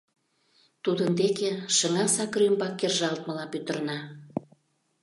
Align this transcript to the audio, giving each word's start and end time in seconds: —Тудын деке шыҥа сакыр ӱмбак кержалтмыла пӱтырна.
—Тудын 0.83 1.11
деке 1.21 1.49
шыҥа 1.75 2.05
сакыр 2.15 2.41
ӱмбак 2.49 2.73
кержалтмыла 2.79 3.45
пӱтырна. 3.51 3.99